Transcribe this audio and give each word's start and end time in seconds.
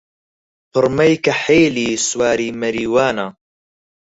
پڕمەی 0.71 1.13
کەحێلی 1.25 1.89
سواری 2.07 2.49
مەریوانە 2.61 3.27